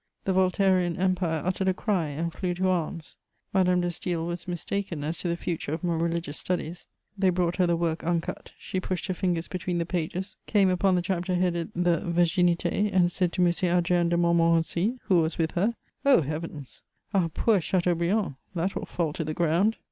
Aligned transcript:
The 0.25 0.33
Voltairean 0.33 0.97
empire 0.97 1.43
uttered 1.45 1.67
a 1.67 1.75
cry 1.75 2.07
and 2.07 2.33
flew 2.33 2.55
to 2.55 2.67
arms. 2.69 3.17
Madame 3.53 3.81
de 3.81 3.89
Staël 3.89 4.25
was 4.25 4.47
mistaken 4.47 5.03
as 5.03 5.19
to 5.19 5.27
the 5.27 5.37
future 5.37 5.73
of 5.73 5.83
my 5.83 5.93
religious 5.93 6.39
studies: 6.39 6.87
they 7.15 7.29
brought 7.29 7.57
her 7.57 7.67
the 7.67 7.75
work 7.75 8.03
uncut; 8.03 8.51
she 8.57 8.79
pushed 8.79 9.05
her 9.05 9.13
fingers 9.13 9.47
between 9.47 9.77
the 9.77 9.85
pages, 9.85 10.37
came 10.47 10.69
upon 10.71 10.95
the 10.95 11.03
chapter 11.03 11.35
headed 11.35 11.69
the 11.75 11.99
Virginité, 11.99 12.89
and 12.91 13.11
said 13.11 13.31
to 13.33 13.45
M. 13.45 13.53
Adrien 13.77 14.09
de 14.09 14.17
Montmorency, 14.17 14.97
who 15.03 15.21
was 15.21 15.37
with 15.37 15.51
her: 15.51 15.75
"Oh 16.03 16.23
Heavens! 16.23 16.81
Our 17.13 17.29
poor 17.29 17.61
Chateaubriand! 17.61 18.37
That 18.55 18.73
will 18.73 18.87
fall 18.87 19.13
to 19.13 19.23
the 19.23 19.35
ground!" 19.35 19.77